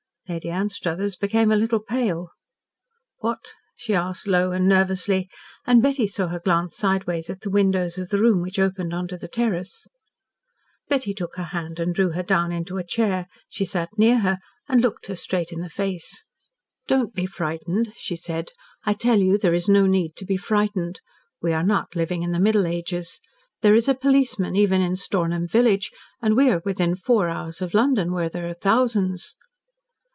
[0.29, 2.29] Lady Anstruthers became a little pale.
[3.17, 5.27] "What?" she asked, low and nervously,
[5.67, 9.09] and Betty saw her glance sideways at the windows of the room which opened on
[9.09, 9.89] to the terrace.
[10.87, 13.27] Betty took her hand and drew her down into a chair.
[13.49, 16.23] She sat near her and looked her straight in the face.
[16.87, 18.51] "Don't be frightened," she said.
[18.85, 21.01] "I tell you there is no need to be frightened.
[21.41, 23.19] We are not living in the Middle Ages.
[23.59, 25.91] There is a policeman even in Stornham village,
[26.21, 29.35] and we are within four hours of London, where there are thousands."